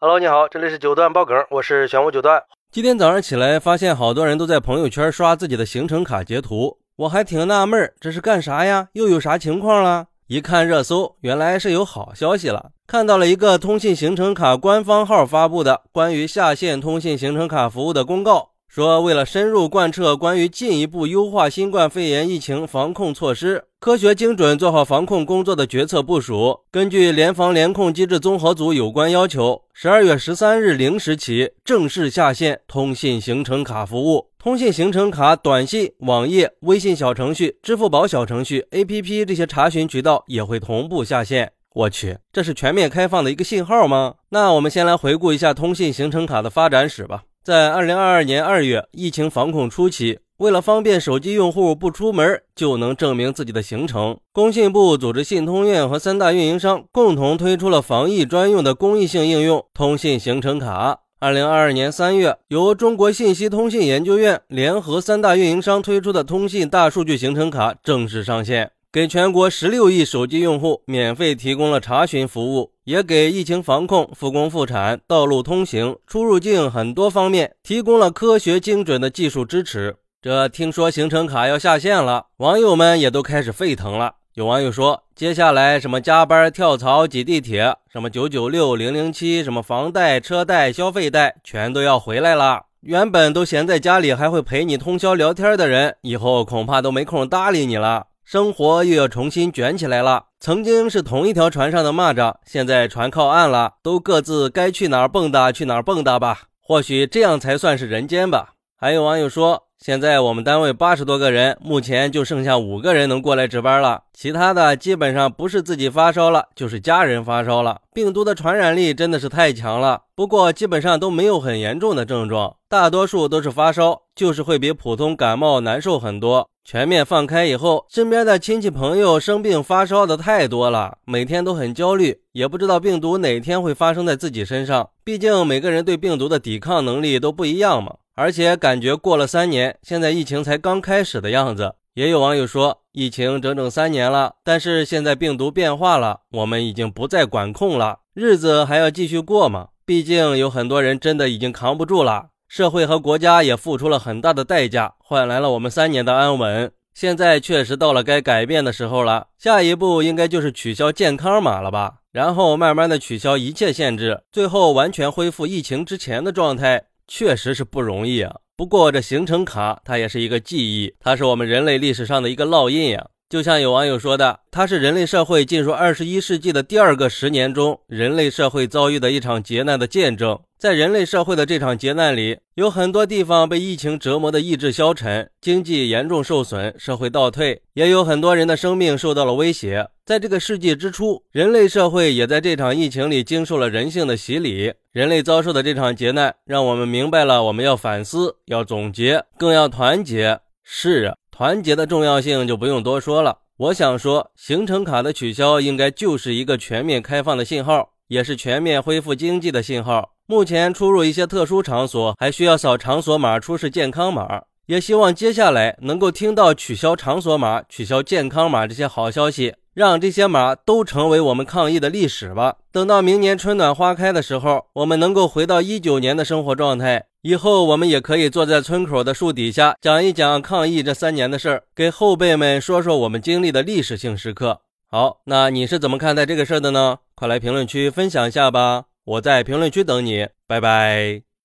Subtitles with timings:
[0.00, 2.40] Hello，你好，这里是九段爆梗，我是玄武九段。
[2.70, 8.86] 今天早上起来，发现好多人都在朋友圈刷自己的行程卡截图，我还挺纳闷，这是干啥呀？
[8.92, 10.06] 又有啥情况了？
[10.28, 18.50] 一看热搜，原来是有好消息了，看到了一个通信行程卡官方号发布的关于下线通信行程卡服务的公告。
[18.68, 34.30] 说，为了深入贯彻关于进一步优化新冠肺炎疫情防控措施，科学精准做好防控工作的决策部署，根据联防联控机制综合组有关要求，十二月十三日零时起正式下线通信行程卡服务。
[34.36, 41.52] 通信行程卡短信、网页、微信小程序、支付宝小程序、APP 这些查询渠道也会同步下线。
[41.72, 44.16] 我去，这是全面开放的一个信号吗？
[44.30, 47.22] 那我们先来回顾一下通信行程卡的发展史吧。
[47.44, 61.00] 在二零二二年二月疫情防控初期，为了方便手机用户不出门就能证明自己的行程，工信部组织信通院和三大运营商共同推出了防疫专用的公益性应用——通信行程卡。
[61.18, 68.70] 二零二二年三月，由中国信息通信研究院联合三大运营商推出的通信大数据行程卡正式上线。
[68.92, 79.96] 给全国十六亿手机用户免费提供了查询服务，也给疫情防控、复工复产、道路通行、出入境很多方面提供了科学精准的技术支持。
[80.20, 84.14] 这听说行程卡要下线了，网友们也都开始沸腾了。
[84.34, 92.62] 有网友说，接下来什么加班、跳槽、挤地铁，什么九九六、零零七，什么房贷、车贷、消费贷，全都要回来了。
[92.80, 98.06] 原本都闲在家里还会陪你通宵聊天的人，以后恐怕都没空搭理你了。
[98.24, 100.24] 生活又要重新卷起来了。
[100.40, 106.42] 曾经是同一条船上的蚂蚱，现在船靠岸了，都各自该去哪儿蹦跶去哪儿蹦跶吧。
[106.60, 108.54] 或许这样才算是人间吧。
[108.80, 109.64] 还有网友说。
[109.78, 117.80] 现在我们单位八十多个人，目前就剩下五个人能过来值班了，其他的基本上不是自己发烧了，就是家人发烧了。
[117.94, 126.50] 病毒的传染力真的是太强了，不过基本上都没有很严重的症状，大多数都是发烧，就是会比普通感冒难受很多。
[126.64, 137.94] 全面放开以后，身边的亲戚朋友生病发烧的太多了，每天都很焦虑，也不知道病毒哪天会发生在自己身上，毕竟每个人对病毒的抵抗能力都不一样嘛。
[138.18, 141.76] 而且感觉过了三年，现在疫情才刚开始的样子。
[141.94, 149.68] 也有网友说，疫情整整三年了，但是现在病毒变化了，我们已经不再管控了，日子还要继续过吗？
[149.86, 156.72] 毕竟有很多人真的已经扛不住了，社会和国家也付出了很大的代价，换来了我们三年的安稳。
[156.92, 166.86] 现在确实到了该改变的时候了，下一步应该就是取消健康码了吧，然后慢慢的取消一切限制，最后完全恢复疫情之前的状态。
[167.08, 168.36] 确实是不容易啊！
[168.54, 173.08] 不过这行程卡它也是一个记忆，它是我们人类历史上的一个烙印呀。
[173.28, 180.38] 就像有网友说的，它是人类社会进入二十一世纪的第二个十年中，人类社会遭遇的一场劫难的见证。
[180.58, 189.86] 在人类社会的这场劫难里，有很多地方被疫情折磨的意志消沉，经济严重受损，社会倒退，也有很多人的生命受到了威胁。
[190.06, 194.72] 在这个世纪之初，人类社会也在这场疫情里经受了人性的洗礼。
[194.90, 200.40] 人类遭受的这场劫难，让我们明白了我们要反思、要总结，更要团结。
[200.64, 201.17] 是啊。
[201.38, 203.38] 团结的重要性就不用多说了。
[203.58, 210.10] 我想说，行程卡的取消应该就是一个全面开放的信号，也是全面恢复经济的信号。
[210.26, 219.54] 目前出入一些特殊场所还需要扫场所码出示健康码，也希望接下来能够听到取消场所码、取消健康码这些好消息。
[219.78, 222.56] 让这些码都成为我们抗疫的历史吧。
[222.72, 234.62] 等到明年春暖花开的时候，我们能够回到一九年的生活状态，以后我们也可以坐在村口的树底下讲一讲抗疫这三年的事儿，给后辈们说说我们经历的历史性时刻。
[234.90, 236.98] 好，那你是怎么看待这个事儿的呢？
[237.14, 241.27] 快来评论区分享一下吧，我在评论区等你，拜拜。